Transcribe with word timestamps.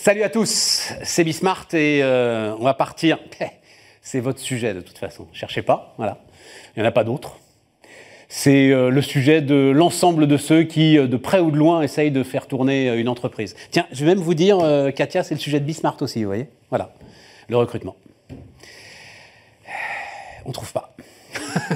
Salut 0.00 0.22
à 0.22 0.28
tous, 0.28 0.92
c'est 1.02 1.24
Bismart 1.24 1.66
et 1.72 2.04
euh, 2.04 2.54
on 2.60 2.62
va 2.62 2.72
partir. 2.72 3.18
C'est 4.00 4.20
votre 4.20 4.38
sujet 4.38 4.72
de 4.72 4.80
toute 4.80 4.96
façon. 4.96 5.26
Cherchez 5.32 5.60
pas, 5.60 5.92
voilà. 5.98 6.18
Il 6.74 6.80
n'y 6.80 6.86
en 6.86 6.88
a 6.88 6.92
pas 6.92 7.02
d'autres. 7.02 7.36
C'est 8.28 8.70
euh, 8.70 8.90
le 8.90 9.02
sujet 9.02 9.42
de 9.42 9.72
l'ensemble 9.74 10.28
de 10.28 10.36
ceux 10.36 10.62
qui, 10.62 10.96
euh, 10.96 11.08
de 11.08 11.16
près 11.16 11.40
ou 11.40 11.50
de 11.50 11.56
loin, 11.56 11.82
essayent 11.82 12.12
de 12.12 12.22
faire 12.22 12.46
tourner 12.46 12.96
une 12.96 13.08
entreprise. 13.08 13.56
Tiens, 13.72 13.86
je 13.90 14.04
vais 14.04 14.14
même 14.14 14.22
vous 14.22 14.34
dire, 14.34 14.58
Katia, 14.94 15.24
c'est 15.24 15.34
le 15.34 15.40
sujet 15.40 15.58
de 15.58 15.64
Bismart 15.64 15.96
aussi, 16.00 16.20
vous 16.20 16.28
voyez 16.28 16.48
Voilà, 16.70 16.94
le 17.48 17.56
recrutement. 17.56 17.96
On 20.44 20.50
ne 20.50 20.54
trouve 20.54 20.72
pas. 20.72 20.87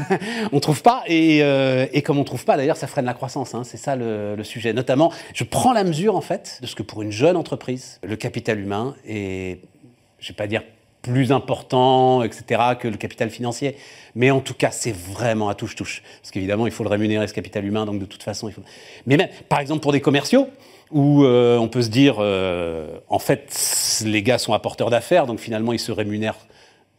on 0.52 0.60
trouve 0.60 0.82
pas, 0.82 1.04
euh, 1.08 1.86
et, 1.92 2.02
comme 2.02 2.18
on 2.18 2.24
trouve 2.24 2.44
pas, 2.44 2.56
d'ailleurs, 2.56 2.76
ça 2.76 2.86
freine 2.86 3.04
la 3.04 3.14
croissance. 3.14 3.54
Hein. 3.54 3.64
c'est 3.64 3.76
ça 3.76 3.96
le, 3.96 4.42
sujet. 4.44 4.72
Notamment, 4.72 5.12
je 5.34 5.44
prends 5.44 5.72
la 5.72 5.84
mesure 5.84 6.16
en 6.16 6.20
fait 6.20 6.58
de 6.60 6.66
ce 6.66 6.74
que 6.74 6.82
pour 6.82 7.02
une 7.02 7.12
jeune 7.12 7.36
entreprise, 7.36 8.00
le 8.02 8.16
capital 8.16 8.58
humain 8.58 8.96
est, 9.06 9.60
je 10.18 10.28
vais 10.28 10.36
pas 10.36 10.46
dire 10.46 10.62
plus 11.02 11.32
important, 11.32 12.22
etc., 12.22 12.62
que 12.78 12.88
le 12.88 12.96
capital 12.96 13.28
financier. 13.28 13.76
Mais 14.14 14.30
en 14.30 14.40
tout 14.40 14.54
cas, 14.54 14.70
c'est 14.70 14.94
vraiment 14.94 15.48
à 15.48 15.54
touche-touche. 15.54 16.02
Parce 16.20 16.30
qu'évidemment, 16.30 16.66
il 16.66 16.72
faut 16.72 16.84
le 16.84 16.90
rémunérer, 16.90 17.26
ce 17.26 17.34
capital 17.34 17.64
humain, 17.64 17.86
donc 17.86 17.98
de 17.98 18.04
toute 18.04 18.22
façon, 18.22 18.48
il 18.48 18.52
faut... 18.52 18.62
Mais 19.06 19.16
même, 19.16 19.28
par 19.48 19.58
exemple, 19.58 19.80
pour 19.80 19.92
des 19.92 20.00
commerciaux, 20.00 20.48
où 20.92 21.24
euh, 21.24 21.56
on 21.58 21.68
peut 21.68 21.82
se 21.82 21.88
dire, 21.88 22.16
euh, 22.20 22.98
en 23.08 23.18
fait, 23.18 24.02
les 24.04 24.22
gars 24.22 24.38
sont 24.38 24.52
apporteurs 24.52 24.90
d'affaires, 24.90 25.26
donc 25.26 25.40
finalement, 25.40 25.72
ils 25.72 25.80
se 25.80 25.90
rémunèrent 25.90 26.46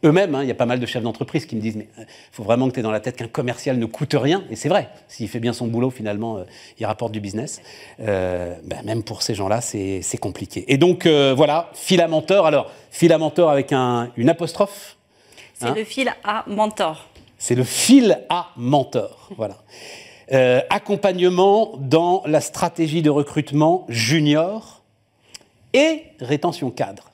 eux-mêmes, 0.04 0.34
hein, 0.34 0.42
il 0.42 0.48
y 0.48 0.50
a 0.50 0.54
pas 0.54 0.66
mal 0.66 0.78
de 0.78 0.86
chefs 0.86 1.02
d'entreprise 1.02 1.46
qui 1.46 1.56
me 1.56 1.60
disent, 1.60 1.76
mais 1.76 1.88
il 1.96 2.02
euh, 2.02 2.06
faut 2.30 2.42
vraiment 2.42 2.68
que 2.68 2.74
tu 2.74 2.80
aies 2.80 2.82
dans 2.82 2.92
la 2.92 3.00
tête 3.00 3.16
qu'un 3.16 3.26
commercial 3.26 3.78
ne 3.78 3.86
coûte 3.86 4.14
rien. 4.18 4.44
Et 4.50 4.56
c'est 4.56 4.68
vrai, 4.68 4.90
s'il 5.08 5.28
fait 5.28 5.40
bien 5.40 5.52
son 5.52 5.66
boulot, 5.66 5.90
finalement, 5.90 6.36
euh, 6.36 6.44
il 6.78 6.86
rapporte 6.86 7.12
du 7.12 7.20
business. 7.20 7.62
Euh, 8.00 8.54
ben, 8.64 8.82
même 8.84 9.02
pour 9.02 9.22
ces 9.22 9.34
gens-là, 9.34 9.60
c'est 9.60 10.18
compliqué. 10.20 10.64
Et 10.68 10.76
donc, 10.76 11.06
voilà, 11.06 11.70
filamenteur. 11.72 12.46
Alors, 12.46 12.70
filamenteur 12.90 13.48
avec 13.48 13.72
un, 13.72 14.10
une 14.16 14.28
apostrophe. 14.28 14.96
C'est 15.54 15.66
hein. 15.66 15.74
le 15.76 15.84
fil 15.84 16.12
à 16.22 16.44
mentor. 16.46 17.08
C'est 17.38 17.54
le 17.54 17.64
fil 17.64 18.20
à 18.28 18.50
mentor, 18.56 19.30
voilà. 19.36 19.56
accompagnement 20.70 21.72
dans 21.78 22.22
la 22.26 22.40
stratégie 22.40 23.02
de 23.02 23.10
recrutement 23.10 23.86
junior 23.88 24.82
et 25.72 26.04
rétention 26.20 26.70
cadre. 26.70 27.10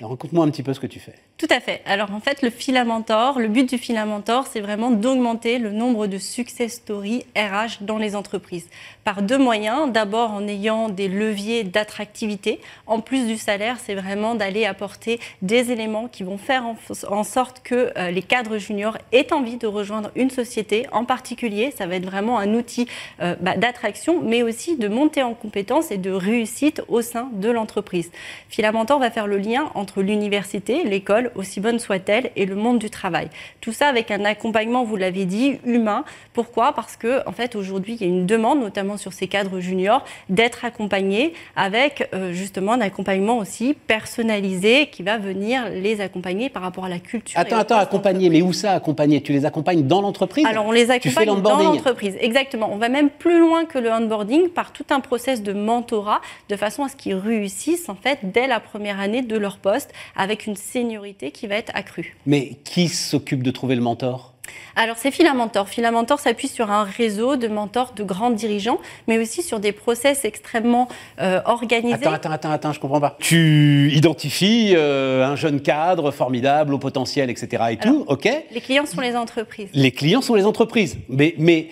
Alors, 0.00 0.10
raconte-moi 0.10 0.44
un 0.44 0.50
petit 0.50 0.62
peu 0.62 0.74
ce 0.74 0.80
que 0.80 0.86
tu 0.86 1.00
fais. 1.00 1.14
Tout 1.36 1.48
à 1.50 1.58
fait. 1.58 1.82
Alors 1.84 2.12
en 2.14 2.20
fait, 2.20 2.42
le 2.42 2.50
Filamentor, 2.50 3.40
le 3.40 3.48
but 3.48 3.68
du 3.68 3.76
Filamentor, 3.76 4.46
c'est 4.46 4.60
vraiment 4.60 4.92
d'augmenter 4.92 5.58
le 5.58 5.72
nombre 5.72 6.06
de 6.06 6.16
success 6.16 6.74
stories 6.74 7.24
RH 7.36 7.82
dans 7.82 7.98
les 7.98 8.14
entreprises. 8.14 8.68
Par 9.02 9.20
deux 9.20 9.36
moyens. 9.36 9.90
D'abord 9.90 10.30
en 10.30 10.46
ayant 10.46 10.88
des 10.88 11.08
leviers 11.08 11.64
d'attractivité. 11.64 12.60
En 12.86 13.00
plus 13.00 13.26
du 13.26 13.36
salaire, 13.36 13.78
c'est 13.84 13.96
vraiment 13.96 14.36
d'aller 14.36 14.64
apporter 14.64 15.18
des 15.42 15.72
éléments 15.72 16.06
qui 16.06 16.22
vont 16.22 16.38
faire 16.38 16.64
en, 17.08 17.24
sorte 17.24 17.62
que 17.64 17.90
euh, 17.96 18.10
les 18.12 18.22
cadres 18.22 18.58
juniors 18.58 18.96
aient 19.10 19.32
envie 19.32 19.56
de 19.56 19.66
rejoindre 19.66 20.12
une 20.14 20.30
société. 20.30 20.86
En 20.92 21.04
particulier, 21.04 21.74
ça 21.76 21.86
va 21.88 21.96
être 21.96 22.06
vraiment 22.06 22.38
un 22.38 22.54
outil 22.54 22.86
euh, 23.20 23.34
bah, 23.40 23.56
d'attraction, 23.56 24.22
mais 24.22 24.44
aussi 24.44 24.76
de 24.76 24.86
montée 24.86 25.24
en 25.24 25.34
compétences 25.34 25.90
et 25.90 25.98
de 25.98 26.12
réussite 26.12 26.80
au 26.86 27.02
sein 27.02 27.28
de 27.32 27.50
l'entreprise. 27.50 28.12
Filamentor 28.48 29.00
va 29.00 29.10
faire 29.10 29.26
le 29.26 29.38
lien 29.38 29.72
entre 29.74 30.00
l'université, 30.00 30.84
l'école, 30.84 31.23
aussi 31.34 31.60
bonne 31.60 31.78
soit-elle, 31.78 32.30
et 32.36 32.46
le 32.46 32.54
monde 32.54 32.78
du 32.78 32.90
travail. 32.90 33.28
Tout 33.60 33.72
ça 33.72 33.88
avec 33.88 34.10
un 34.10 34.24
accompagnement, 34.24 34.84
vous 34.84 34.96
l'avez 34.96 35.24
dit, 35.24 35.58
humain. 35.64 36.04
Pourquoi? 36.32 36.72
Parce 36.72 36.96
que 36.96 37.26
en 37.28 37.32
fait 37.32 37.56
aujourd'hui 37.56 37.94
il 37.94 38.00
y 38.00 38.04
a 38.04 38.12
une 38.12 38.26
demande, 38.26 38.60
notamment 38.60 38.96
sur 38.96 39.12
ces 39.12 39.28
cadres 39.28 39.60
juniors, 39.60 40.04
d'être 40.28 40.64
accompagnés 40.64 41.32
avec 41.56 42.08
euh, 42.14 42.32
justement 42.32 42.72
un 42.72 42.80
accompagnement 42.80 43.38
aussi 43.38 43.74
personnalisé 43.86 44.86
qui 44.86 45.02
va 45.02 45.18
venir 45.18 45.68
les 45.70 46.00
accompagner 46.00 46.48
par 46.48 46.62
rapport 46.62 46.84
à 46.84 46.88
la 46.88 46.98
culture. 46.98 47.38
Attends, 47.38 47.58
attends, 47.58 47.78
accompagner, 47.78 48.30
mais 48.30 48.42
où 48.42 48.52
ça 48.52 48.72
accompagner? 48.72 49.22
Tu 49.22 49.32
les 49.32 49.44
accompagnes 49.44 49.86
dans 49.86 50.00
l'entreprise? 50.00 50.46
Alors 50.46 50.66
on 50.66 50.72
les 50.72 50.90
accompagne 50.90 51.40
dans 51.40 51.58
l'entreprise, 51.58 52.16
exactement. 52.20 52.70
On 52.72 52.76
va 52.76 52.88
même 52.88 53.10
plus 53.10 53.38
loin 53.38 53.64
que 53.64 53.78
le 53.78 53.90
onboarding 53.90 54.48
par 54.48 54.72
tout 54.72 54.86
un 54.90 55.00
process 55.00 55.42
de 55.42 55.52
mentorat 55.52 56.20
de 56.48 56.56
façon 56.56 56.84
à 56.84 56.88
ce 56.88 56.96
qu'ils 56.96 57.14
réussissent 57.14 57.88
en 57.88 57.94
fait 57.94 58.18
dès 58.22 58.46
la 58.46 58.60
première 58.60 59.00
année 59.00 59.22
de 59.22 59.36
leur 59.36 59.58
poste 59.58 59.92
avec 60.16 60.46
une 60.46 60.56
seniorité 60.56 61.13
qui 61.16 61.46
va 61.46 61.56
être 61.56 61.72
accrue. 61.74 62.16
Mais 62.26 62.56
qui 62.64 62.88
s'occupe 62.88 63.42
de 63.42 63.50
trouver 63.50 63.74
le 63.74 63.82
mentor? 63.82 64.34
Alors, 64.76 64.96
c'est 64.98 65.10
Filamentor. 65.10 65.68
Filamentor 65.68 66.18
s'appuie 66.18 66.48
sur 66.48 66.70
un 66.70 66.84
réseau 66.84 67.36
de 67.36 67.48
mentors, 67.48 67.92
de 67.94 68.02
grands 68.02 68.30
dirigeants, 68.30 68.78
mais 69.06 69.18
aussi 69.18 69.42
sur 69.42 69.60
des 69.60 69.72
process 69.72 70.24
extrêmement 70.24 70.88
euh, 71.20 71.40
organisés. 71.44 71.94
Attends, 71.94 72.12
attends, 72.12 72.30
attends, 72.30 72.50
attends, 72.50 72.72
je 72.72 72.80
comprends 72.80 73.00
pas. 73.00 73.16
Tu 73.20 73.92
identifies 73.94 74.72
euh, 74.74 75.24
un 75.24 75.36
jeune 75.36 75.60
cadre 75.60 76.10
formidable, 76.10 76.74
au 76.74 76.78
potentiel, 76.78 77.30
etc. 77.30 77.64
et 77.70 77.76
tout, 77.76 78.04
ok 78.08 78.28
Les 78.52 78.60
clients 78.60 78.86
sont 78.86 79.00
les 79.00 79.16
entreprises. 79.16 79.70
Les 79.72 79.92
clients 79.92 80.22
sont 80.22 80.34
les 80.34 80.44
entreprises. 80.44 80.98
Mais, 81.08 81.34
mais 81.38 81.68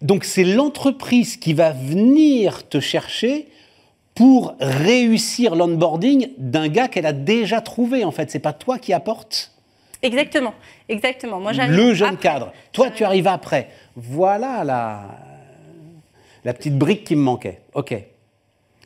donc, 0.00 0.24
c'est 0.24 0.44
l'entreprise 0.44 1.36
qui 1.36 1.54
va 1.54 1.72
venir 1.72 2.68
te 2.68 2.78
chercher 2.78 3.48
pour 4.14 4.54
réussir 4.60 5.56
l'onboarding 5.56 6.28
d'un 6.38 6.68
gars 6.68 6.88
qu'elle 6.88 7.06
a 7.06 7.12
déjà 7.12 7.60
trouvé, 7.60 8.04
en 8.04 8.12
fait. 8.12 8.30
C'est 8.30 8.38
pas 8.38 8.52
toi 8.52 8.78
qui 8.78 8.92
apporte. 8.92 9.50
Exactement, 10.02 10.54
exactement. 10.88 11.40
Moi, 11.40 11.52
Le 11.52 11.94
jeune 11.94 12.16
cadre. 12.16 12.52
Toi, 12.72 12.90
tu 12.90 13.04
arrives 13.04 13.26
après. 13.26 13.70
Voilà 13.96 14.62
la, 14.64 15.02
la 16.44 16.52
petite 16.52 16.76
brique 16.76 17.04
qui 17.04 17.16
me 17.16 17.22
manquait. 17.22 17.60
OK. 17.72 17.94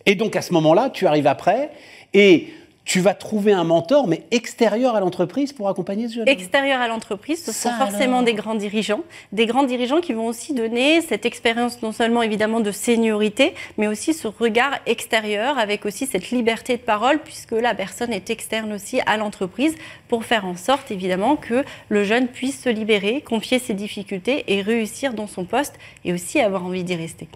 Et 0.07 0.15
donc, 0.15 0.37
à 0.37 0.43
ce 0.43 0.53
moment-là, 0.55 0.91
tu 0.91 1.07
arrives 1.07 1.27
après 1.27 1.71
et 2.15 2.49
tu 2.89 3.01
vas 3.01 3.13
trouver 3.13 3.53
un 3.53 3.65
mentor, 3.65 4.09
mais 4.09 4.23
extérieur 4.31 4.97
à 4.97 5.01
l'entreprise 5.01 5.53
pour 5.53 5.69
accompagner 5.69 6.09
ce 6.09 6.15
jeune 6.15 6.29
Extérieur 6.29 6.81
à 6.81 6.89
l'entreprise, 6.89 7.45
ce 7.45 7.53
sont 7.53 7.71
forcément 7.73 8.23
des 8.23 8.33
grands 8.33 8.55
dirigeants. 8.55 9.05
Des 9.31 9.45
grands 9.45 9.65
dirigeants 9.65 10.01
qui 10.01 10.15
vont 10.15 10.27
aussi 10.27 10.55
donner 10.55 11.03
cette 11.03 11.27
expérience 11.27 11.83
non 11.83 11.93
seulement 11.93 12.23
évidemment 12.23 12.61
de 12.61 12.73
seniorité, 12.73 13.53
mais 13.77 13.89
aussi 13.89 14.15
ce 14.15 14.27
regard 14.27 14.79
extérieur 14.87 15.59
avec 15.59 15.85
aussi 15.85 16.07
cette 16.07 16.31
liberté 16.31 16.79
de 16.79 16.83
parole, 16.83 17.19
puisque 17.19 17.53
la 17.53 17.75
personne 17.75 18.11
est 18.11 18.31
externe 18.31 18.73
aussi 18.73 19.03
à 19.05 19.19
l'entreprise 19.19 19.75
pour 20.09 20.25
faire 20.25 20.47
en 20.47 20.57
sorte 20.57 20.91
évidemment 20.91 21.37
que 21.37 21.65
le 21.91 22.05
jeune 22.05 22.27
puisse 22.27 22.63
se 22.63 22.71
libérer, 22.71 23.21
confier 23.21 23.59
ses 23.59 23.75
difficultés 23.75 24.45
et 24.49 24.63
réussir 24.63 25.13
dans 25.13 25.27
son 25.27 25.45
poste 25.45 25.75
et 26.07 26.15
aussi 26.15 26.41
avoir 26.41 26.65
envie 26.65 26.85
d'y 26.85 26.97
rester. 26.97 27.29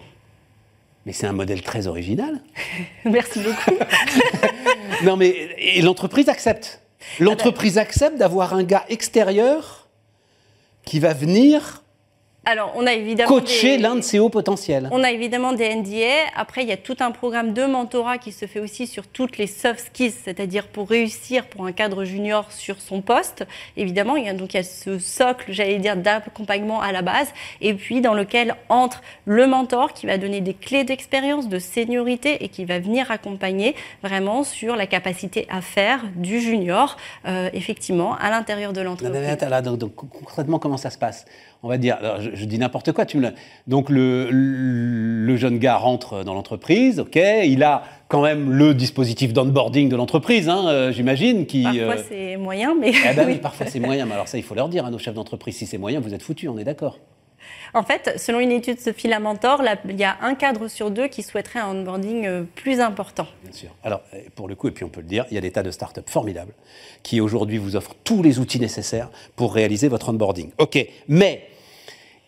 Mais 1.05 1.13
c'est 1.13 1.27
un 1.27 1.33
modèle 1.33 1.61
très 1.61 1.87
original. 1.87 2.39
Merci 3.05 3.39
beaucoup. 3.39 3.77
non, 5.03 5.17
mais 5.17 5.55
et 5.57 5.81
l'entreprise 5.81 6.29
accepte. 6.29 6.81
L'entreprise 7.19 7.77
accepte 7.77 8.17
d'avoir 8.17 8.53
un 8.53 8.63
gars 8.63 8.85
extérieur 8.87 9.87
qui 10.85 10.99
va 10.99 11.13
venir 11.13 11.83
alors, 12.45 12.73
on 12.75 12.85
a 12.85 12.93
évidemment 12.93 13.29
coacher 13.29 13.77
l'un 13.77 13.95
de 13.95 14.01
ses 14.01 14.19
hauts 14.19 14.29
potentiels. 14.29 14.89
On 14.91 15.01
a 15.01 15.11
évidemment 15.11 15.53
des 15.53 15.73
NDA. 15.73 16.27
Après, 16.35 16.63
il 16.63 16.67
y 16.67 16.73
a 16.73 16.77
tout 16.77 16.97
un 16.99 17.11
programme 17.11 17.53
de 17.53 17.63
mentorat 17.63 18.17
qui 18.17 18.33
se 18.33 18.47
fait 18.47 18.59
aussi 18.59 18.85
sur 18.85 19.07
toutes 19.07 19.37
les 19.37 19.47
soft 19.47 19.79
skills, 19.79 20.11
c'est-à-dire 20.11 20.67
pour 20.67 20.89
réussir 20.89 21.45
pour 21.45 21.65
un 21.65 21.71
cadre 21.71 22.03
junior 22.03 22.51
sur 22.51 22.81
son 22.81 23.01
poste. 23.01 23.45
Évidemment, 23.77 24.17
il 24.17 24.25
y 24.25 24.29
a 24.29 24.33
donc 24.33 24.53
il 24.53 24.57
y 24.57 24.59
a 24.59 24.63
ce 24.63 24.99
socle, 24.99 25.53
j'allais 25.53 25.79
dire, 25.79 25.95
d'accompagnement 25.95 26.81
à 26.81 26.91
la 26.91 27.01
base, 27.01 27.29
et 27.61 27.73
puis 27.73 28.01
dans 28.01 28.13
lequel 28.13 28.55
entre 28.67 29.01
le 29.23 29.47
mentor 29.47 29.93
qui 29.93 30.05
va 30.05 30.17
donner 30.17 30.41
des 30.41 30.53
clés 30.53 30.83
d'expérience, 30.83 31.47
de 31.47 31.59
seniorité 31.59 32.43
et 32.43 32.49
qui 32.49 32.65
va 32.65 32.77
venir 32.79 33.09
accompagner 33.09 33.73
vraiment 34.01 34.43
sur 34.43 34.75
la 34.75 34.85
capacité 34.85 35.47
à 35.49 35.61
faire 35.61 36.01
du 36.17 36.41
junior, 36.41 36.97
euh, 37.25 37.49
effectivement, 37.53 38.17
à 38.17 38.29
l'intérieur 38.29 38.73
de 38.73 38.81
l'entreprise. 38.81 39.77
Donc, 39.77 39.95
concrètement, 39.95 40.59
comment 40.59 40.77
ça 40.77 40.89
se 40.89 40.97
passe? 40.97 41.25
On 41.65 41.69
va 41.69 41.77
dire 41.77 41.97
je, 42.19 42.43
dis 42.43 42.59
n'importe 42.59 42.91
quoi. 42.91 43.05
Tu 43.05 43.17
me 43.17 43.29
Donc 43.67 43.89
le, 43.89 44.29
le, 44.29 45.35
jeune 45.37 45.59
gars 45.59 45.77
rentre 45.77 46.25
dans 46.25 46.33
l'entreprise, 46.33 46.99
ok, 46.99 47.15
il 47.15 47.63
a 47.63 47.83
quand 48.09 48.21
même 48.21 48.51
le 48.51 48.73
dispositif 48.73 49.31
d'onboarding 49.31 49.87
de 49.87 49.95
l'entreprise, 49.95 50.49
hein, 50.49 50.67
euh, 50.67 50.91
j'imagine. 50.91 51.45
Qui, 51.45 51.63
parfois 51.63 51.95
euh, 51.95 52.03
c'est 52.07 52.37
moyen, 52.37 52.75
mais... 52.79 52.91
Eh 53.09 53.15
ben 53.15 53.25
oui, 53.27 53.37
parfois 53.37 53.65
c'est 53.65 53.79
moyen, 53.79 54.05
mais 54.05 54.13
alors 54.13 54.27
ça 54.27 54.37
il 54.37 54.43
faut 54.43 54.55
leur 54.55 54.67
dire 54.67 54.85
à 54.85 54.91
nos 54.91 54.99
chefs 54.99 55.15
d'entreprise, 55.15 55.55
si 55.55 55.65
c'est 55.65 55.77
moyen, 55.77 56.01
vous 56.01 56.13
êtes 56.13 56.21
foutus, 56.21 56.49
on 56.49 56.57
est 56.57 56.65
d'accord. 56.65 56.99
En 57.73 57.83
fait, 57.83 58.13
selon 58.17 58.39
une 58.39 58.51
étude 58.51 58.77
de 58.85 58.91
Filamentor, 58.91 59.63
il 59.89 59.99
y 59.99 60.03
a 60.03 60.17
un 60.21 60.35
cadre 60.35 60.67
sur 60.67 60.91
deux 60.91 61.07
qui 61.07 61.23
souhaiterait 61.23 61.59
un 61.59 61.69
onboarding 61.69 62.25
euh, 62.27 62.43
plus 62.55 62.81
important. 62.81 63.25
Bien 63.41 63.53
sûr. 63.53 63.69
Alors, 63.83 64.01
pour 64.35 64.47
le 64.47 64.55
coup, 64.55 64.67
et 64.67 64.71
puis 64.71 64.83
on 64.83 64.89
peut 64.89 65.01
le 65.01 65.07
dire, 65.07 65.25
il 65.31 65.35
y 65.35 65.37
a 65.37 65.41
des 65.41 65.51
tas 65.51 65.63
de 65.63 65.71
startups 65.71 66.01
formidables 66.05 66.53
qui 67.01 67.19
aujourd'hui 67.19 67.57
vous 67.57 67.75
offrent 67.75 67.95
tous 68.03 68.21
les 68.21 68.37
outils 68.37 68.59
nécessaires 68.59 69.09
pour 69.35 69.53
réaliser 69.53 69.87
votre 69.87 70.09
onboarding. 70.09 70.51
OK, 70.59 70.85
mais 71.07 71.47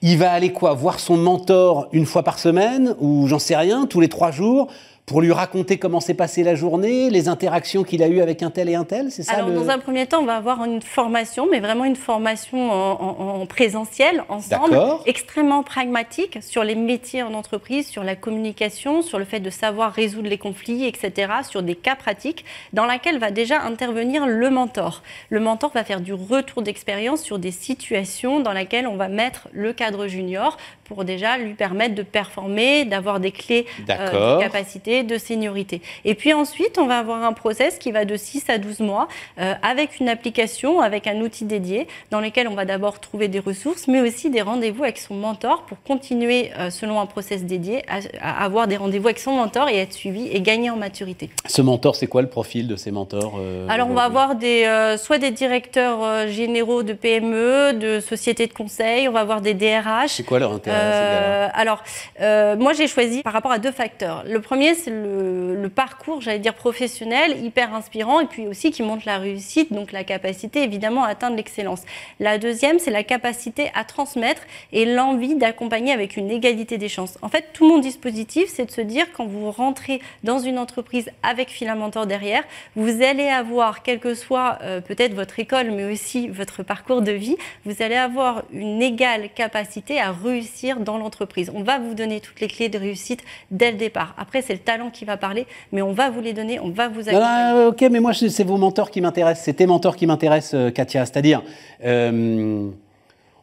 il 0.02 0.18
va 0.18 0.32
aller 0.32 0.52
quoi 0.52 0.74
Voir 0.74 1.00
son 1.00 1.18
mentor 1.18 1.88
une 1.92 2.06
fois 2.06 2.24
par 2.24 2.40
semaine 2.40 2.96
ou 3.00 3.28
j'en 3.28 3.40
sais 3.40 3.56
rien, 3.56 3.86
tous 3.86 4.00
les 4.00 4.10
trois 4.10 4.32
jours 4.32 4.68
pour 5.06 5.22
lui 5.22 5.32
raconter 5.32 5.78
comment 5.78 6.00
s'est 6.00 6.16
passée 6.16 6.42
la 6.42 6.56
journée, 6.56 7.12
les 7.12 7.30
interactions 7.30 7.84
qu'il 7.84 8.02
a 8.02 8.08
eues 8.08 8.22
avec 8.22 8.42
un 8.42 8.50
tel 8.50 8.70
et 8.70 8.76
un 8.76 8.86
tel, 8.86 9.12
c'est 9.12 9.22
ça 9.22 9.34
Alors, 9.34 9.52
dans 9.52 9.70
un 9.70 9.78
premier 9.78 10.08
temps, 10.08 10.22
on 10.22 10.26
va 10.26 10.36
avoir 10.36 10.66
une 10.66 10.82
formation, 10.82 11.48
mais 11.50 11.60
vraiment 11.60 11.86
une 11.86 11.96
formation 11.96 12.72
en, 12.72 13.46
présentiel, 13.46 14.24
ensemble, 14.30 14.80
extrêmement 15.06 15.62
pragmatique 15.62 16.40
sur 16.42 16.64
les 16.64 16.74
métiers 16.74 17.22
en 17.22 17.36
entreprise, 17.36 17.88
sur 17.88 18.04
la 18.04 18.16
communication, 18.16 19.04
sur 19.04 19.20
le 19.20 19.26
fait 19.26 19.40
de 19.40 19.52
savoir 19.52 19.94
résoudre 19.94 20.28
les 20.28 20.40
conflits, 20.40 20.86
etc., 20.86 21.32
sur 21.48 21.62
des 21.62 21.76
cas 21.76 21.96
pratiques, 21.96 22.44
dans 22.74 22.86
laquelle 22.86 23.20
va 23.20 23.30
déjà 23.30 23.62
intervenir 23.62 24.26
le 24.26 24.50
mentor. 24.50 25.04
Le 25.30 25.40
mentor 25.40 25.72
va 25.74 25.84
faire 25.84 26.02
du 26.02 26.14
retour 26.14 26.64
d'expérience 26.64 27.22
sur 27.22 27.38
des 27.38 27.52
situations 27.52 28.40
dans 28.40 28.54
lesquelles 28.54 28.88
on 28.88 28.96
va 28.96 29.08
mettre 29.08 29.50
le 29.54 29.72
cadre 29.72 30.08
junior 30.08 30.58
pour 30.86 31.04
déjà 31.04 31.38
lui 31.38 31.54
permettre 31.54 31.96
de 31.96 32.04
performer, 32.04 32.86
d'avoir 32.86 33.20
des 33.20 33.32
clés 33.32 33.66
euh, 33.90 34.38
de 34.38 34.42
capacité, 34.42 34.95
de 35.04 35.18
seniorité. 35.18 35.82
Et 36.04 36.16
puis 36.16 36.34
ensuite, 36.34 36.78
on 36.78 36.88
va 36.88 37.00
avoir 37.00 37.24
un 37.24 37.34
process 37.34 37.78
qui 37.78 37.92
va 37.92 38.06
de 38.06 38.16
6 38.16 38.46
à 38.50 38.58
12 38.58 38.80
mois 38.80 39.08
euh, 39.40 39.54
avec 39.62 40.00
une 40.00 40.10
application, 40.10 40.82
avec 40.82 41.08
un 41.08 41.20
outil 41.22 41.46
dédié 41.46 41.88
dans 42.12 42.22
lequel 42.22 42.48
on 42.48 42.56
va 42.56 42.66
d'abord 42.66 43.00
trouver 43.00 43.28
des 43.28 43.40
ressources, 43.40 43.88
mais 43.88 44.02
aussi 44.02 44.30
des 44.30 44.42
rendez-vous 44.42 44.84
avec 44.84 44.98
son 44.98 45.16
mentor 45.16 45.64
pour 45.64 45.82
continuer 45.84 46.52
euh, 46.58 46.70
selon 46.70 47.00
un 47.00 47.06
process 47.06 47.44
dédié 47.44 47.84
à, 47.88 48.44
avoir 48.44 48.68
des 48.68 48.78
rendez-vous 48.78 49.08
avec 49.08 49.20
son 49.20 49.34
mentor 49.34 49.70
et 49.70 49.78
être 49.78 49.94
suivi 49.94 50.28
et 50.28 50.42
gagner 50.42 50.70
en 50.70 50.78
maturité. 50.78 51.30
Ce 51.48 51.62
mentor, 51.62 51.96
c'est 51.96 52.08
quoi 52.08 52.22
le 52.22 52.30
profil 52.30 52.68
de 52.68 52.76
ces 52.76 52.92
mentors 52.92 53.40
Alors, 53.70 53.90
on 53.90 53.94
va 53.94 54.04
avoir 54.04 54.36
des, 54.36 54.96
soit 54.98 55.18
des 55.18 55.32
directeurs 55.32 56.28
généraux 56.28 56.84
de 56.84 56.94
PME, 56.94 57.74
de 57.74 58.00
sociétés 58.00 58.48
de 58.48 58.54
conseil, 58.54 59.08
on 59.08 59.12
va 59.12 59.22
avoir 59.22 59.42
des 59.42 59.54
DRH. 59.54 60.10
C'est 60.10 60.24
quoi 60.24 60.40
leur 60.40 60.52
intérêt 60.52 60.76
euh, 60.76 61.48
alors, 61.54 61.84
euh, 62.22 62.56
moi, 62.56 62.74
j'ai 62.74 62.88
choisi 62.88 63.22
par 63.22 63.34
rapport 63.34 63.52
à 63.52 63.60
deux 63.60 63.72
facteurs. 63.72 64.24
Le 64.28 64.40
premier, 64.42 64.76
c'est 64.76 64.85
le, 64.92 65.70
parcours, 65.74 66.22
j'allais 66.22 66.40
dire 66.40 66.54
professionnel, 66.54 67.44
hyper 67.44 67.74
inspirant, 67.74 68.20
et 68.20 68.28
puis 68.28 68.48
aussi 68.48 68.72
qui 68.72 68.84
montre 68.84 69.04
la 69.06 69.18
réussite, 69.18 69.74
donc 69.74 69.92
la 69.92 70.04
capacité 70.04 70.64
évidemment 70.64 71.04
à 71.04 71.10
atteindre 71.10 71.36
l'excellence. 71.36 71.82
La 72.20 72.38
deuxième, 72.38 72.80
c'est 72.80 72.92
la 72.92 73.04
capacité 73.04 73.72
à 73.74 73.84
transmettre 73.84 74.44
et 74.72 74.86
l'envie 74.86 75.36
d'accompagner 75.36 75.92
avec 75.92 76.18
une 76.18 76.30
égalité 76.30 76.78
des 76.78 76.88
chances. 76.88 77.18
En 77.22 77.30
fait, 77.30 77.48
tout 77.52 77.68
mon 77.68 77.80
dispositif, 77.80 78.46
c'est 78.48 78.66
de 78.66 78.72
se 78.72 78.82
dire 78.82 79.08
quand 79.14 79.26
vous 79.26 79.52
rentrez 79.52 80.02
dans 80.24 80.40
une 80.40 80.60
entreprise 80.60 81.10
avec 81.24 81.50
Filamentor 81.50 82.06
derrière, 82.06 82.44
vous 82.76 83.02
allez 83.02 83.28
avoir, 83.28 83.82
quelle 83.82 84.00
que 84.00 84.14
soit 84.14 84.60
euh, 84.62 84.82
peut-être 84.82 85.14
votre 85.14 85.40
école, 85.40 85.72
mais 85.72 85.92
aussi 85.92 86.28
votre 86.28 86.64
parcours 86.64 87.02
de 87.02 87.12
vie, 87.12 87.38
vous 87.66 87.82
allez 87.82 87.96
avoir 87.96 88.44
une 88.52 88.82
égale 88.82 89.30
capacité 89.34 90.00
à 90.00 90.12
réussir 90.12 90.80
dans 90.80 90.98
l'entreprise. 90.98 91.52
On 91.54 91.64
va 91.64 91.80
vous 91.80 91.96
donner 91.96 92.22
toutes 92.22 92.40
les 92.40 92.48
clés 92.48 92.70
de 92.70 92.78
réussite 92.78 93.24
dès 93.52 93.72
le 93.72 93.78
départ. 93.78 94.14
Après, 94.18 94.42
c'est 94.42 94.54
le 94.54 94.60
talent 94.60 94.75
qui 94.92 95.06
va 95.06 95.18
parler, 95.18 95.46
mais 95.72 95.82
on 95.82 95.94
va 95.94 96.10
vous 96.10 96.22
les 96.22 96.34
donner, 96.34 96.60
on 96.60 96.70
va 96.70 96.88
vous 96.88 97.08
accompagner. 97.10 97.66
ok, 97.68 97.82
mais 97.92 98.00
moi, 98.00 98.14
c'est 98.14 98.44
vos 98.44 98.58
mentors 98.58 98.92
qui 98.92 99.02
m'intéressent. 99.02 99.46
C'est 99.46 99.54
tes 99.54 99.66
mentors 99.66 99.96
qui 99.96 100.08
m'intéressent, 100.08 100.54
euh, 100.56 100.72
Katia. 100.72 101.06
C'est-à-dire, 101.06 101.42
euh, 101.84 102.70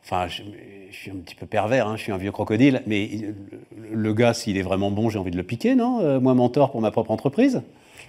enfin, 0.05 0.29
je, 0.29 0.43
suis 0.91 1.11
un 1.11 1.17
petit 1.17 1.35
peu 1.35 1.47
pervers, 1.47 1.89
hein, 1.89 1.97
je 1.97 2.03
suis 2.03 2.13
un 2.13 2.19
vieux 2.19 2.33
crocodile, 2.33 2.83
mais 2.87 3.09
le 3.91 4.15
gars, 4.15 4.35
s'il 4.35 4.57
est 4.57 4.63
vraiment 4.63 4.91
bon, 4.91 5.09
j'ai 5.09 5.19
envie 5.19 5.31
de 5.31 5.37
le 5.37 5.43
piquer, 5.43 5.75
non 5.75 6.01
euh, 6.01 6.21
Moi, 6.21 6.35
mentor 6.35 6.71
pour 6.71 6.81
ma 6.81 6.91
propre 6.91 7.11
entreprise? 7.11 7.63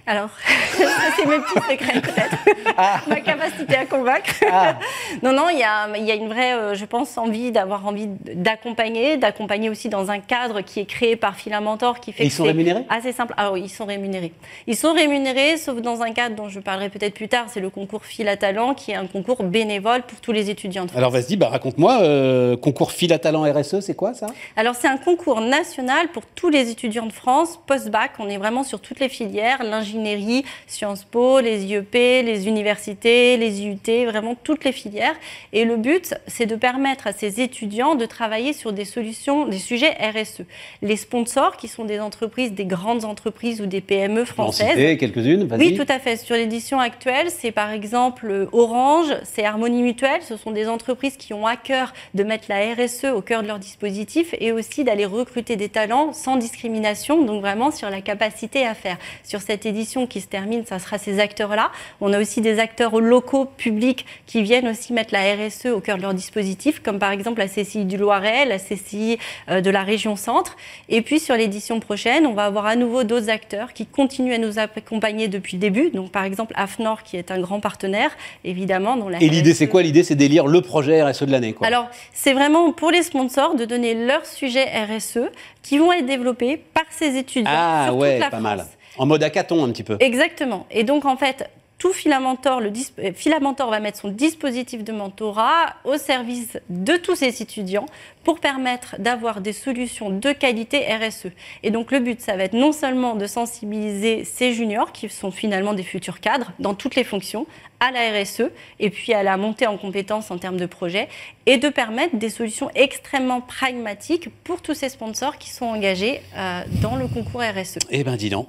Alors, 0.06 0.28
c'est 1.16 1.26
mes 1.26 1.38
petits 1.38 1.70
secrets 1.70 2.00
peut-être, 2.00 2.36
ah. 2.76 3.00
ma 3.06 3.20
capacité 3.20 3.76
à 3.76 3.86
convaincre. 3.86 4.34
Ah. 4.52 4.76
non, 5.22 5.32
non, 5.32 5.48
il 5.48 5.58
y 5.58 5.62
a, 5.62 5.96
y 5.96 6.10
a, 6.10 6.14
une 6.14 6.28
vraie, 6.28 6.52
euh, 6.52 6.74
je 6.74 6.84
pense, 6.84 7.16
envie 7.16 7.52
d'avoir 7.52 7.86
envie 7.86 8.08
d'accompagner, 8.34 9.16
d'accompagner 9.16 9.70
aussi 9.70 9.88
dans 9.88 10.10
un 10.10 10.18
cadre 10.18 10.60
qui 10.60 10.80
est 10.80 10.84
créé 10.84 11.16
par 11.16 11.36
Filamentor, 11.36 12.00
qui 12.00 12.12
fait. 12.12 12.24
Et 12.24 12.26
ils 12.26 12.32
sont 12.32 12.44
rémunérés 12.44 12.84
Assez 12.90 13.12
simple. 13.12 13.32
Ah 13.38 13.52
oui, 13.52 13.62
ils 13.64 13.70
sont 13.70 13.86
rémunérés. 13.86 14.32
Ils 14.66 14.76
sont 14.76 14.92
rémunérés, 14.92 15.56
sauf 15.56 15.80
dans 15.80 16.02
un 16.02 16.12
cadre 16.12 16.36
dont 16.36 16.50
je 16.50 16.60
parlerai 16.60 16.90
peut-être 16.90 17.14
plus 17.14 17.28
tard, 17.28 17.46
c'est 17.48 17.60
le 17.60 17.70
concours 17.70 18.04
Fil 18.04 18.28
à 18.28 18.36
Talent, 18.36 18.74
qui 18.74 18.90
est 18.90 18.96
un 18.96 19.06
concours 19.06 19.42
bénévole 19.42 20.02
pour 20.02 20.20
tous 20.20 20.32
les 20.32 20.50
étudiants 20.50 20.84
de 20.84 20.90
France. 20.90 20.98
Alors 20.98 21.12
vas-y, 21.12 21.36
bah, 21.36 21.48
raconte-moi, 21.48 22.02
euh, 22.02 22.56
concours 22.58 22.92
Fil 22.92 23.12
à 23.12 23.18
Talent 23.18 23.42
RSE, 23.50 23.80
c'est 23.80 23.96
quoi 23.96 24.12
ça? 24.12 24.26
Alors 24.56 24.74
c'est 24.74 24.88
un 24.88 24.98
concours 24.98 25.40
national 25.40 26.08
pour 26.08 26.26
tous 26.26 26.50
les 26.50 26.70
étudiants 26.70 27.06
de 27.06 27.12
France, 27.12 27.58
post-bac. 27.66 28.12
On 28.18 28.28
est 28.28 28.36
vraiment 28.36 28.64
sur 28.64 28.80
toutes 28.80 29.00
les 29.00 29.08
filières, 29.08 29.62
l'ingénierie 29.62 29.83
l'ingénierie, 29.84 30.44
Sciences 30.66 31.04
Po, 31.04 31.40
les 31.40 31.64
IEP, 31.64 31.94
les 31.94 32.48
universités, 32.48 33.36
les 33.36 33.62
IUT, 33.62 34.06
vraiment 34.06 34.34
toutes 34.34 34.64
les 34.64 34.72
filières. 34.72 35.14
Et 35.52 35.64
le 35.64 35.76
but, 35.76 36.14
c'est 36.26 36.46
de 36.46 36.56
permettre 36.56 37.06
à 37.06 37.12
ces 37.12 37.40
étudiants 37.40 37.94
de 37.94 38.06
travailler 38.06 38.52
sur 38.52 38.72
des 38.72 38.84
solutions, 38.84 39.46
des 39.46 39.58
sujets 39.58 39.94
RSE. 40.00 40.42
Les 40.82 40.96
sponsors, 40.96 41.56
qui 41.56 41.68
sont 41.68 41.84
des 41.84 42.00
entreprises, 42.00 42.52
des 42.52 42.64
grandes 42.64 43.04
entreprises 43.04 43.60
ou 43.60 43.66
des 43.66 43.80
PME 43.80 44.24
françaises. 44.24 44.98
quelques-unes, 44.98 45.48
Oui, 45.58 45.76
tout 45.76 45.86
à 45.88 45.98
fait. 45.98 46.16
Sur 46.16 46.36
l'édition 46.36 46.80
actuelle, 46.80 47.28
c'est 47.30 47.52
par 47.52 47.70
exemple 47.70 48.48
Orange, 48.52 49.14
c'est 49.24 49.44
Harmonie 49.44 49.82
Mutuelle. 49.82 50.22
Ce 50.22 50.36
sont 50.36 50.50
des 50.50 50.68
entreprises 50.68 51.16
qui 51.16 51.34
ont 51.34 51.46
à 51.46 51.56
cœur 51.56 51.92
de 52.14 52.22
mettre 52.22 52.46
la 52.48 52.74
RSE 52.74 53.06
au 53.14 53.20
cœur 53.20 53.42
de 53.42 53.48
leur 53.48 53.58
dispositif 53.58 54.34
et 54.38 54.52
aussi 54.52 54.84
d'aller 54.84 55.04
recruter 55.04 55.56
des 55.56 55.68
talents 55.68 56.12
sans 56.12 56.36
discrimination, 56.36 57.24
donc 57.24 57.40
vraiment 57.40 57.70
sur 57.70 57.90
la 57.90 58.00
capacité 58.00 58.66
à 58.66 58.74
faire. 58.74 58.96
Sur 59.22 59.40
cette 59.40 59.66
édition, 59.66 59.73
qui 60.08 60.20
se 60.20 60.26
termine, 60.26 60.64
ça 60.64 60.78
sera 60.78 60.98
ces 60.98 61.18
acteurs-là. 61.18 61.70
On 62.00 62.12
a 62.12 62.20
aussi 62.20 62.40
des 62.40 62.58
acteurs 62.58 63.00
locaux, 63.00 63.44
publics, 63.44 64.06
qui 64.26 64.42
viennent 64.42 64.68
aussi 64.68 64.92
mettre 64.92 65.12
la 65.12 65.34
RSE 65.34 65.66
au 65.66 65.80
cœur 65.80 65.96
de 65.96 66.02
leur 66.02 66.14
dispositif, 66.14 66.80
comme 66.80 66.98
par 66.98 67.10
exemple 67.10 67.40
la 67.40 67.48
CCI 67.48 67.84
du 67.84 67.96
Loiret, 67.96 68.46
la 68.46 68.58
CCI 68.58 69.18
euh, 69.50 69.60
de 69.60 69.70
la 69.70 69.82
région 69.82 70.16
Centre. 70.16 70.56
Et 70.88 71.02
puis 71.02 71.18
sur 71.18 71.34
l'édition 71.34 71.80
prochaine, 71.80 72.26
on 72.26 72.34
va 72.34 72.44
avoir 72.44 72.66
à 72.66 72.76
nouveau 72.76 73.04
d'autres 73.04 73.30
acteurs 73.30 73.72
qui 73.72 73.86
continuent 73.86 74.34
à 74.34 74.38
nous 74.38 74.58
accompagner 74.58 75.28
depuis 75.28 75.56
le 75.56 75.60
début. 75.60 75.90
Donc 75.90 76.10
par 76.10 76.24
exemple 76.24 76.54
AFNOR, 76.56 77.02
qui 77.02 77.16
est 77.16 77.30
un 77.30 77.40
grand 77.40 77.60
partenaire, 77.60 78.10
évidemment. 78.44 78.96
La 79.08 79.22
Et 79.22 79.28
l'idée, 79.28 79.54
c'est 79.54 79.68
quoi? 79.68 79.82
L'idée, 79.82 80.04
c'est 80.04 80.14
d'élire 80.14 80.46
le 80.46 80.60
projet 80.60 81.02
RSE 81.02 81.24
de 81.24 81.32
l'année. 81.32 81.54
Alors, 81.62 81.88
c'est 82.12 82.32
vraiment 82.32 82.72
pour 82.72 82.90
les 82.90 83.02
sponsors 83.02 83.54
de 83.54 83.64
donner 83.64 83.94
leur 83.94 84.24
sujet 84.24 84.64
RSE 84.64 85.30
qui 85.62 85.78
vont 85.78 85.92
être 85.92 86.06
développés 86.06 86.56
par 86.56 86.84
ces 86.90 87.16
étudiants. 87.16 87.50
Ah 87.52 87.92
ouais, 87.92 88.20
pas 88.30 88.40
mal. 88.40 88.64
En 88.98 89.06
mode 89.06 89.22
hackathon 89.22 89.64
un 89.64 89.70
petit 89.70 89.82
peu. 89.82 89.96
Exactement. 90.00 90.66
Et 90.70 90.84
donc 90.84 91.04
en 91.04 91.16
fait, 91.16 91.48
tout 91.78 91.92
Filamentor, 91.92 92.60
le 92.60 92.72
euh, 93.00 93.12
Filamentor 93.14 93.68
va 93.68 93.80
mettre 93.80 93.98
son 93.98 94.08
dispositif 94.08 94.84
de 94.84 94.92
mentorat 94.92 95.74
au 95.84 95.98
service 95.98 96.58
de 96.70 96.96
tous 96.96 97.16
ses 97.16 97.42
étudiants 97.42 97.86
pour 98.22 98.40
permettre 98.40 98.96
d'avoir 99.00 99.40
des 99.40 99.52
solutions 99.52 100.08
de 100.08 100.32
qualité 100.32 100.86
RSE. 100.86 101.26
Et 101.62 101.70
donc 101.70 101.90
le 101.90 101.98
but, 101.98 102.20
ça 102.20 102.36
va 102.36 102.44
être 102.44 102.54
non 102.54 102.72
seulement 102.72 103.16
de 103.16 103.26
sensibiliser 103.26 104.24
ces 104.24 104.54
juniors, 104.54 104.92
qui 104.92 105.08
sont 105.08 105.30
finalement 105.30 105.74
des 105.74 105.82
futurs 105.82 106.20
cadres 106.20 106.52
dans 106.58 106.74
toutes 106.74 106.94
les 106.94 107.04
fonctions, 107.04 107.46
à 107.80 107.90
la 107.90 108.18
RSE 108.18 108.44
et 108.80 108.88
puis 108.88 109.12
à 109.12 109.22
la 109.22 109.36
montée 109.36 109.66
en 109.66 109.76
compétences 109.76 110.30
en 110.30 110.38
termes 110.38 110.56
de 110.56 110.66
projet, 110.66 111.08
et 111.44 111.58
de 111.58 111.68
permettre 111.68 112.16
des 112.16 112.30
solutions 112.30 112.70
extrêmement 112.74 113.42
pragmatiques 113.42 114.28
pour 114.44 114.62
tous 114.62 114.74
ces 114.74 114.88
sponsors 114.88 115.36
qui 115.36 115.50
sont 115.50 115.66
engagés 115.66 116.22
euh, 116.36 116.62
dans 116.80 116.96
le 116.96 117.08
concours 117.08 117.42
RSE. 117.42 117.80
Eh 117.90 118.04
bien 118.04 118.16
dis 118.16 118.30
donc. 118.30 118.46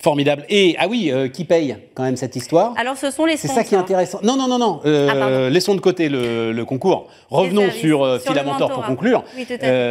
Formidable. 0.00 0.46
Et, 0.48 0.76
ah 0.78 0.88
oui, 0.88 1.10
euh, 1.12 1.28
qui 1.28 1.44
paye 1.44 1.76
quand 1.94 2.04
même 2.04 2.16
cette 2.16 2.34
histoire 2.34 2.72
Alors, 2.78 2.96
ce 2.96 3.10
sont 3.10 3.26
les 3.26 3.36
C'est 3.36 3.48
ça 3.48 3.64
qui 3.64 3.74
est 3.74 3.78
intéressant. 3.78 4.18
Non, 4.22 4.34
non, 4.34 4.48
non, 4.48 4.58
non. 4.58 4.80
Euh, 4.86 5.46
ah, 5.46 5.50
laissons 5.50 5.74
de 5.74 5.80
côté 5.80 6.08
le, 6.08 6.62
concours. 6.64 7.08
Revenons 7.28 7.70
sur, 7.70 8.02
euh, 8.02 8.18
Filamentor 8.18 8.72
pour 8.72 8.84
conclure. 8.84 9.24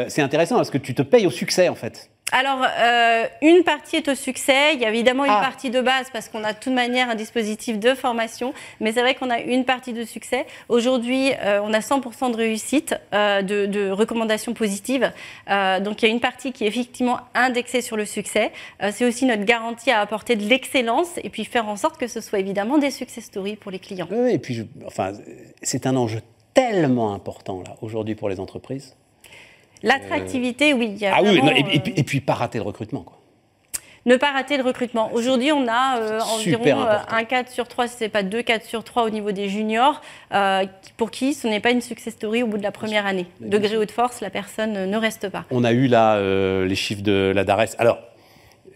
c'est 0.07 0.21
intéressant 0.21 0.55
parce 0.55 0.71
que 0.71 0.79
tu 0.79 0.95
te 0.95 1.03
payes 1.03 1.27
au 1.27 1.31
succès, 1.31 1.69
en 1.69 1.75
fait 1.75 2.09
alors, 2.31 2.63
euh, 2.63 3.25
une 3.41 3.63
partie 3.63 3.97
est 3.97 4.07
au 4.07 4.15
succès. 4.15 4.73
Il 4.75 4.79
y 4.79 4.85
a 4.85 4.89
évidemment 4.89 5.25
une 5.25 5.31
ah. 5.31 5.41
partie 5.41 5.69
de 5.69 5.81
base 5.81 6.07
parce 6.11 6.29
qu'on 6.29 6.43
a 6.43 6.53
de 6.53 6.59
toute 6.59 6.73
manière 6.73 7.09
un 7.09 7.15
dispositif 7.15 7.79
de 7.79 7.93
formation. 7.93 8.53
Mais 8.79 8.91
c'est 8.91 9.01
vrai 9.01 9.15
qu'on 9.15 9.29
a 9.29 9.39
une 9.39 9.65
partie 9.65 9.93
de 9.93 10.03
succès. 10.03 10.45
Aujourd'hui, 10.67 11.31
euh, 11.41 11.61
on 11.63 11.73
a 11.73 11.79
100% 11.79 12.31
de 12.31 12.35
réussite, 12.35 12.95
euh, 13.13 13.41
de, 13.41 13.89
recommandations 13.89 14.53
positives. 14.53 15.11
donc, 15.47 16.01
il 16.01 16.05
y 16.05 16.09
a 16.09 16.11
une 16.11 16.19
partie 16.19 16.51
qui 16.51 16.63
est 16.63 16.67
effectivement 16.67 17.19
indexée 17.33 17.81
sur 17.81 17.97
le 17.97 18.05
succès. 18.05 18.51
c'est 18.91 19.05
aussi 19.05 19.25
notre 19.25 19.43
garantie 19.43 19.89
à 19.91 19.99
apporter 19.99 20.35
de 20.35 20.43
l'excellence 20.43 21.17
et 21.23 21.29
puis 21.29 21.45
faire 21.45 21.67
en 21.67 21.75
sorte 21.75 21.97
que 21.97 22.07
ce 22.07 22.21
soit 22.21 22.39
évidemment 22.39 22.77
des 22.77 22.91
success 22.91 23.25
stories 23.25 23.55
pour 23.55 23.71
les 23.71 23.79
clients. 23.79 24.07
Oui, 24.11 24.33
et 24.33 24.39
puis, 24.39 24.67
enfin, 24.85 25.13
c'est 25.61 25.87
un 25.87 25.95
enjeu 25.95 26.21
tellement 26.53 27.13
important 27.13 27.63
là 27.65 27.75
aujourd'hui 27.81 28.15
pour 28.15 28.29
les 28.29 28.39
entreprises. 28.39 28.95
L'attractivité, 29.83 30.73
oui. 30.73 30.97
ah 31.05 31.21
oui, 31.23 31.39
et, 31.55 31.79
puis, 31.79 31.93
et, 31.95 32.03
puis 32.03 32.21
pas 32.21 32.33
rater 32.33 32.57
le 32.57 32.65
recrutement. 32.65 33.01
Quoi. 33.01 33.19
Ne 34.05 34.15
pas 34.15 34.31
rater 34.31 34.57
le 34.57 34.63
recrutement. 34.63 35.11
Aujourd'hui, 35.13 35.51
on 35.51 35.67
a 35.67 35.99
euh, 35.99 36.19
environ 36.21 36.81
euh, 36.81 36.97
un 37.09 37.23
4 37.23 37.51
sur 37.51 37.67
3, 37.67 37.87
si 37.87 37.97
ce 37.97 38.03
n'est 38.05 38.09
pas 38.09 38.23
2 38.23 38.41
4 38.41 38.65
sur 38.65 38.83
3 38.83 39.03
au 39.03 39.09
niveau 39.09 39.31
des 39.31 39.49
juniors, 39.49 40.01
euh, 40.33 40.65
pour 40.97 41.11
qui 41.11 41.33
ce 41.33 41.47
n'est 41.47 41.59
pas 41.59 41.71
une 41.71 41.81
success 41.81 42.13
story 42.13 42.43
au 42.43 42.47
bout 42.47 42.57
de 42.57 42.63
la 42.63 42.71
première 42.71 43.05
année. 43.05 43.27
Degré 43.41 43.77
haut 43.77 43.85
de 43.85 43.91
force, 43.91 44.21
la 44.21 44.29
personne 44.29 44.89
ne 44.89 44.97
reste 44.97 45.29
pas. 45.29 45.45
On 45.51 45.63
a 45.63 45.73
eu 45.73 45.87
là 45.87 46.19
les 46.63 46.75
chiffres 46.75 47.03
de 47.03 47.31
la 47.35 47.43
DARES. 47.43 47.75
Alors, 47.77 47.99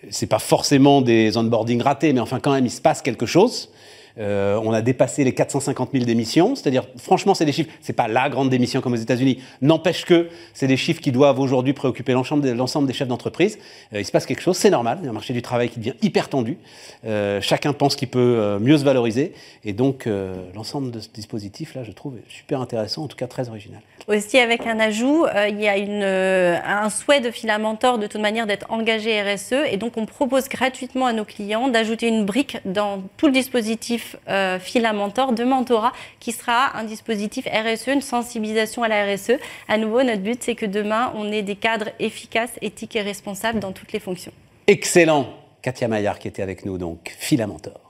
ce 0.09 0.25
n'est 0.25 0.29
pas 0.29 0.39
forcément 0.39 1.01
des 1.01 1.37
onboarding 1.37 1.81
ratés, 1.81 2.13
mais 2.13 2.19
enfin 2.19 2.39
quand 2.39 2.53
même, 2.53 2.65
il 2.65 2.71
se 2.71 2.81
passe 2.81 3.01
quelque 3.01 3.25
chose. 3.25 3.71
Euh, 4.19 4.59
on 4.63 4.73
a 4.73 4.81
dépassé 4.81 5.23
les 5.23 5.33
450 5.33 5.89
000 5.93 6.05
démissions. 6.05 6.55
C'est-à-dire, 6.55 6.83
franchement, 6.97 7.33
c'est 7.33 7.45
des 7.45 7.51
chiffres. 7.51 7.71
C'est 7.81 7.93
pas 7.93 8.07
la 8.07 8.29
grande 8.29 8.49
démission 8.49 8.81
comme 8.81 8.93
aux 8.93 8.97
États-Unis. 8.97 9.39
N'empêche 9.61 10.05
que 10.05 10.29
c'est 10.53 10.67
des 10.67 10.77
chiffres 10.77 11.01
qui 11.01 11.11
doivent 11.11 11.39
aujourd'hui 11.39 11.73
préoccuper 11.73 12.13
l'ensemble 12.13 12.87
des 12.87 12.93
chefs 12.93 13.07
d'entreprise. 13.07 13.57
Euh, 13.93 13.99
il 13.99 14.05
se 14.05 14.11
passe 14.11 14.25
quelque 14.25 14.41
chose, 14.41 14.57
c'est 14.57 14.69
normal. 14.69 14.99
Il 15.01 15.05
y 15.05 15.07
a 15.07 15.11
un 15.11 15.13
marché 15.13 15.33
du 15.33 15.41
travail 15.41 15.69
qui 15.69 15.79
devient 15.79 15.95
hyper 16.01 16.29
tendu. 16.29 16.57
Euh, 17.05 17.41
chacun 17.41 17.73
pense 17.73 17.95
qu'il 17.95 18.07
peut 18.07 18.57
mieux 18.59 18.77
se 18.77 18.83
valoriser. 18.83 19.33
Et 19.63 19.73
donc, 19.73 20.07
l'ensemble 20.53 20.91
de 20.91 20.99
ce 20.99 21.09
dispositif, 21.09 21.75
là, 21.75 21.83
je 21.83 21.91
trouve 21.91 22.15
super 22.27 22.61
intéressant, 22.61 23.03
en 23.03 23.07
tout 23.07 23.17
cas 23.17 23.27
très 23.27 23.49
original. 23.49 23.81
Aussi, 24.07 24.37
avec 24.37 24.67
un 24.67 24.79
ajout, 24.79 25.25
il 25.49 25.59
y 25.59 25.67
a 25.67 26.83
un 26.83 26.89
souhait 26.89 27.21
de 27.21 27.31
Filamentor 27.31 27.97
de 27.97 28.07
toute 28.07 28.21
manière 28.21 28.45
d'être 28.45 28.69
engagé 28.69 29.21
RSE. 29.21 29.53
Et 29.71 29.77
donc, 29.77 29.97
on 29.97 30.05
propose 30.05 30.49
gratuitement 30.49 31.05
à 31.05 31.13
nos 31.13 31.25
clients 31.25 31.67
d'ajouter 31.69 32.07
une 32.07 32.25
brique 32.25 32.57
dans 32.65 33.01
tout 33.17 33.27
le 33.27 33.31
dispositif 33.31 34.02
euh, 34.29 34.59
Filamentor 34.59 35.33
de 35.33 35.43
mentorat 35.43 35.93
qui 36.19 36.31
sera 36.31 36.77
un 36.77 36.83
dispositif 36.83 37.45
RSE, 37.45 37.87
une 37.87 38.01
sensibilisation 38.01 38.83
à 38.83 38.87
la 38.87 39.05
RSE. 39.05 39.33
À 39.67 39.77
nouveau, 39.77 40.03
notre 40.03 40.21
but, 40.21 40.41
c'est 40.41 40.55
que 40.55 40.65
demain, 40.65 41.11
on 41.15 41.31
ait 41.31 41.41
des 41.41 41.55
cadres 41.55 41.89
efficaces, 41.99 42.53
éthiques 42.61 42.95
et 42.95 43.01
responsables 43.01 43.59
dans 43.59 43.71
toutes 43.71 43.91
les 43.91 43.99
fonctions. 43.99 44.31
Excellent. 44.67 45.27
Katia 45.61 45.87
Maillard 45.87 46.19
qui 46.19 46.27
était 46.27 46.41
avec 46.41 46.65
nous, 46.65 46.77
donc 46.77 47.15
Filamentor. 47.17 47.82